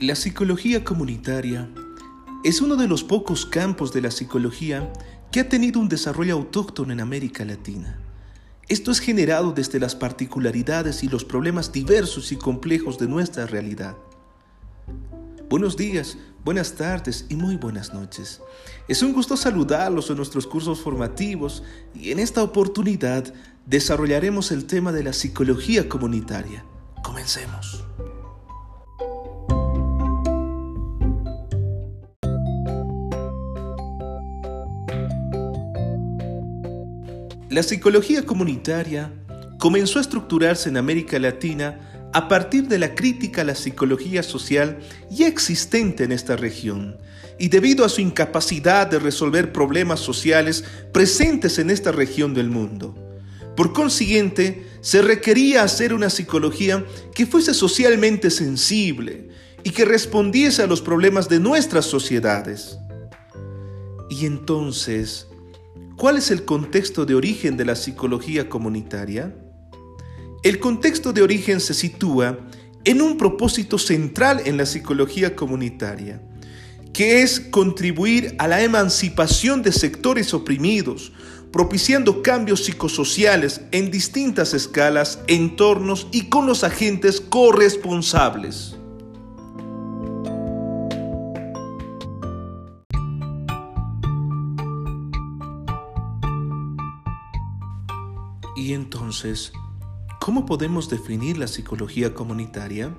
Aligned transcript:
La 0.00 0.14
psicología 0.14 0.82
comunitaria 0.82 1.68
es 2.42 2.62
uno 2.62 2.76
de 2.76 2.88
los 2.88 3.04
pocos 3.04 3.44
campos 3.44 3.92
de 3.92 4.00
la 4.00 4.10
psicología 4.10 4.90
que 5.30 5.40
ha 5.40 5.48
tenido 5.50 5.78
un 5.78 5.90
desarrollo 5.90 6.32
autóctono 6.36 6.90
en 6.90 7.00
América 7.00 7.44
Latina. 7.44 8.00
Esto 8.66 8.92
es 8.92 8.98
generado 8.98 9.52
desde 9.52 9.78
las 9.78 9.94
particularidades 9.94 11.04
y 11.04 11.08
los 11.08 11.26
problemas 11.26 11.70
diversos 11.70 12.32
y 12.32 12.36
complejos 12.36 12.96
de 12.96 13.08
nuestra 13.08 13.44
realidad. 13.44 13.94
Buenos 15.50 15.76
días, 15.76 16.16
buenas 16.46 16.76
tardes 16.76 17.26
y 17.28 17.36
muy 17.36 17.56
buenas 17.56 17.92
noches. 17.92 18.40
Es 18.88 19.02
un 19.02 19.12
gusto 19.12 19.36
saludarlos 19.36 20.08
en 20.08 20.16
nuestros 20.16 20.46
cursos 20.46 20.80
formativos 20.80 21.62
y 21.94 22.10
en 22.10 22.20
esta 22.20 22.42
oportunidad 22.42 23.34
desarrollaremos 23.66 24.50
el 24.50 24.64
tema 24.64 24.92
de 24.92 25.04
la 25.04 25.12
psicología 25.12 25.90
comunitaria. 25.90 26.64
Comencemos. 27.02 27.84
La 37.50 37.64
psicología 37.64 38.24
comunitaria 38.24 39.12
comenzó 39.58 39.98
a 39.98 40.02
estructurarse 40.02 40.68
en 40.68 40.76
América 40.76 41.18
Latina 41.18 42.08
a 42.12 42.28
partir 42.28 42.68
de 42.68 42.78
la 42.78 42.94
crítica 42.94 43.40
a 43.40 43.44
la 43.44 43.56
psicología 43.56 44.22
social 44.22 44.78
ya 45.10 45.26
existente 45.26 46.04
en 46.04 46.12
esta 46.12 46.36
región 46.36 46.96
y 47.40 47.48
debido 47.48 47.84
a 47.84 47.88
su 47.88 48.02
incapacidad 48.02 48.86
de 48.86 49.00
resolver 49.00 49.52
problemas 49.52 49.98
sociales 49.98 50.62
presentes 50.92 51.58
en 51.58 51.70
esta 51.70 51.90
región 51.90 52.34
del 52.34 52.50
mundo. 52.50 52.94
Por 53.56 53.72
consiguiente, 53.72 54.64
se 54.80 55.02
requería 55.02 55.64
hacer 55.64 55.92
una 55.92 56.08
psicología 56.08 56.84
que 57.16 57.26
fuese 57.26 57.52
socialmente 57.52 58.30
sensible 58.30 59.28
y 59.64 59.70
que 59.70 59.84
respondiese 59.84 60.62
a 60.62 60.68
los 60.68 60.80
problemas 60.80 61.28
de 61.28 61.40
nuestras 61.40 61.84
sociedades. 61.86 62.78
Y 64.08 64.26
entonces, 64.26 65.26
¿Cuál 66.00 66.16
es 66.16 66.30
el 66.30 66.46
contexto 66.46 67.04
de 67.04 67.14
origen 67.14 67.58
de 67.58 67.66
la 67.66 67.76
psicología 67.76 68.48
comunitaria? 68.48 69.34
El 70.42 70.58
contexto 70.58 71.12
de 71.12 71.20
origen 71.20 71.60
se 71.60 71.74
sitúa 71.74 72.38
en 72.84 73.02
un 73.02 73.18
propósito 73.18 73.76
central 73.76 74.40
en 74.46 74.56
la 74.56 74.64
psicología 74.64 75.36
comunitaria, 75.36 76.22
que 76.94 77.20
es 77.20 77.38
contribuir 77.38 78.34
a 78.38 78.48
la 78.48 78.62
emancipación 78.62 79.60
de 79.60 79.72
sectores 79.72 80.32
oprimidos, 80.32 81.12
propiciando 81.52 82.22
cambios 82.22 82.64
psicosociales 82.64 83.60
en 83.70 83.90
distintas 83.90 84.54
escalas, 84.54 85.18
entornos 85.26 86.08
y 86.12 86.30
con 86.30 86.46
los 86.46 86.64
agentes 86.64 87.20
corresponsables. 87.20 88.79
Y 98.56 98.72
entonces, 98.72 99.52
¿cómo 100.20 100.46
podemos 100.46 100.88
definir 100.88 101.38
la 101.38 101.46
psicología 101.46 102.14
comunitaria? 102.14 102.94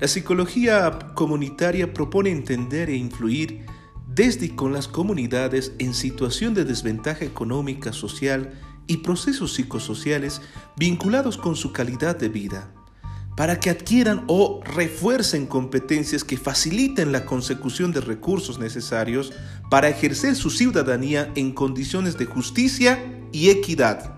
La 0.00 0.06
psicología 0.06 0.96
comunitaria 1.14 1.92
propone 1.92 2.30
entender 2.30 2.88
e 2.88 2.96
influir 2.96 3.66
desde 4.06 4.46
y 4.46 4.50
con 4.50 4.72
las 4.72 4.88
comunidades 4.88 5.72
en 5.78 5.92
situación 5.92 6.54
de 6.54 6.64
desventaja 6.64 7.24
económica, 7.24 7.92
social 7.92 8.52
y 8.86 8.98
procesos 8.98 9.54
psicosociales 9.54 10.40
vinculados 10.76 11.36
con 11.36 11.56
su 11.56 11.72
calidad 11.72 12.16
de 12.16 12.28
vida, 12.28 12.72
para 13.36 13.60
que 13.60 13.70
adquieran 13.70 14.24
o 14.26 14.60
refuercen 14.64 15.46
competencias 15.46 16.24
que 16.24 16.36
faciliten 16.36 17.12
la 17.12 17.26
consecución 17.26 17.92
de 17.92 18.00
recursos 18.00 18.58
necesarios 18.58 19.32
para 19.70 19.88
ejercer 19.88 20.34
su 20.34 20.50
ciudadanía 20.50 21.30
en 21.36 21.52
condiciones 21.52 22.16
de 22.18 22.26
justicia 22.26 22.98
y 23.30 23.50
equidad. 23.50 24.17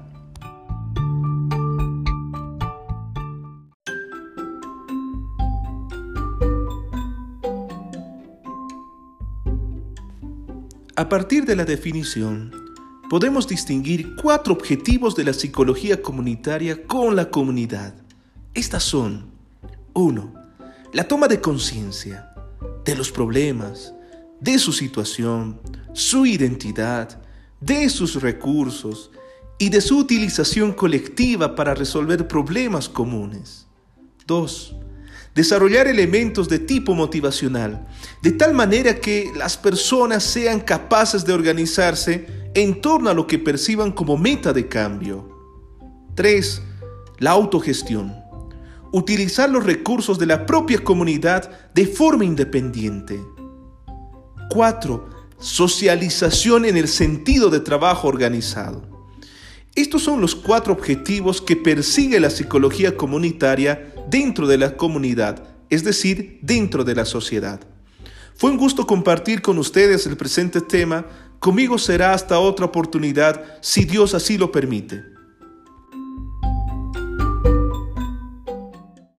A 11.01 11.09
partir 11.09 11.47
de 11.47 11.57
la 11.57 11.65
definición, 11.65 12.53
podemos 13.09 13.49
distinguir 13.49 14.17
cuatro 14.17 14.53
objetivos 14.53 15.17
de 15.17 15.25
la 15.25 15.33
psicología 15.33 16.03
comunitaria 16.03 16.87
con 16.87 17.17
la 17.17 17.31
comunidad. 17.31 17.95
Estas 18.53 18.83
son 18.83 19.31
1. 19.95 20.35
La 20.93 21.09
toma 21.09 21.27
de 21.27 21.41
conciencia 21.41 22.35
de 22.85 22.95
los 22.95 23.11
problemas, 23.11 23.95
de 24.41 24.59
su 24.59 24.73
situación, 24.73 25.59
su 25.95 26.27
identidad, 26.27 27.23
de 27.63 27.89
sus 27.89 28.21
recursos 28.21 29.11
y 29.59 29.71
de 29.71 29.81
su 29.81 29.97
utilización 29.97 30.75
colectiva 30.75 31.55
para 31.55 31.75
resolver 31.75 32.29
problemas 32.29 32.91
comunes. 32.91 33.67
2 34.27 34.77
desarrollar 35.35 35.87
elementos 35.87 36.49
de 36.49 36.59
tipo 36.59 36.95
motivacional, 36.95 37.87
de 38.23 38.33
tal 38.33 38.55
manera 38.55 38.97
que 38.97 39.31
las 39.37 39.57
personas 39.57 40.25
sean 40.25 40.61
capaces 40.61 41.25
de 41.25 41.33
organizarse 41.33 42.27
en 42.55 42.81
torno 42.81 43.11
a 43.11 43.15
lo 43.15 43.27
que 43.27 43.39
perciban 43.39 43.93
como 43.93 44.17
meta 44.17 44.53
de 44.53 44.69
cambio. 44.69 45.29
3. 46.15 46.63
La 47.19 47.31
autogestión. 47.31 48.15
Utilizar 48.93 49.49
los 49.49 49.65
recursos 49.65 50.19
de 50.19 50.27
la 50.27 50.47
propia 50.47 50.83
comunidad 50.83 51.71
de 51.75 51.87
forma 51.87 52.25
independiente. 52.25 53.21
4. 54.51 55.09
Socialización 55.39 56.65
en 56.65 56.77
el 56.77 56.89
sentido 56.89 57.51
de 57.51 57.61
trabajo 57.61 58.09
organizado. 58.09 58.91
Estos 59.77 60.03
son 60.03 60.21
los 60.21 60.35
cuatro 60.35 60.73
objetivos 60.73 61.41
que 61.41 61.55
persigue 61.55 62.19
la 62.19 62.31
psicología 62.31 62.97
comunitaria 62.97 63.95
dentro 64.11 64.47
de 64.47 64.59
la 64.59 64.77
comunidad, 64.77 65.45
es 65.69 65.85
decir, 65.85 66.39
dentro 66.43 66.85
de 66.85 66.95
la 66.95 67.05
sociedad. 67.05 67.61
Fue 68.35 68.51
un 68.51 68.57
gusto 68.57 68.87
compartir 68.87 69.43
con 69.43 69.59
ustedes 69.59 70.07
el 70.07 70.17
presente 70.17 70.61
tema. 70.61 71.07
Conmigo 71.39 71.79
será 71.79 72.15
hasta 72.15 72.39
otra 72.39 72.67
oportunidad, 72.67 73.59
si 73.61 73.85
Dios 73.85 74.15
así 74.15 74.39
lo 74.39 74.51
permite. 74.51 75.20